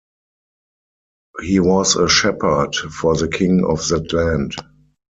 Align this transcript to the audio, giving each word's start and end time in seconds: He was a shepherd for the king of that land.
He 1.41 1.59
was 1.59 1.95
a 1.95 2.09
shepherd 2.09 2.73
for 2.73 3.15
the 3.15 3.27
king 3.27 3.63
of 3.63 3.87
that 3.89 4.11
land. 4.13 4.55